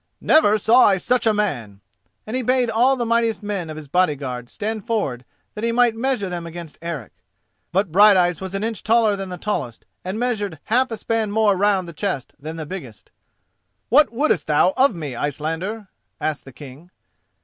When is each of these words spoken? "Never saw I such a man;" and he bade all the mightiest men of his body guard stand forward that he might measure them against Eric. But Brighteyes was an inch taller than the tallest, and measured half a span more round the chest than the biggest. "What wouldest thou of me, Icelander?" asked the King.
"Never 0.19 0.57
saw 0.57 0.87
I 0.87 0.97
such 0.97 1.27
a 1.27 1.31
man;" 1.31 1.79
and 2.25 2.35
he 2.35 2.41
bade 2.41 2.71
all 2.71 2.95
the 2.95 3.05
mightiest 3.05 3.43
men 3.43 3.69
of 3.69 3.75
his 3.77 3.87
body 3.87 4.15
guard 4.15 4.49
stand 4.49 4.87
forward 4.87 5.23
that 5.53 5.63
he 5.63 5.71
might 5.71 5.93
measure 5.95 6.27
them 6.27 6.47
against 6.47 6.79
Eric. 6.81 7.11
But 7.71 7.91
Brighteyes 7.91 8.41
was 8.41 8.55
an 8.55 8.63
inch 8.63 8.81
taller 8.81 9.15
than 9.15 9.29
the 9.29 9.37
tallest, 9.37 9.85
and 10.03 10.17
measured 10.17 10.57
half 10.63 10.89
a 10.89 10.97
span 10.97 11.29
more 11.29 11.55
round 11.55 11.87
the 11.87 11.93
chest 11.93 12.33
than 12.39 12.55
the 12.55 12.65
biggest. 12.65 13.11
"What 13.89 14.11
wouldest 14.11 14.47
thou 14.47 14.71
of 14.75 14.95
me, 14.95 15.15
Icelander?" 15.15 15.89
asked 16.19 16.45
the 16.45 16.51
King. 16.51 16.89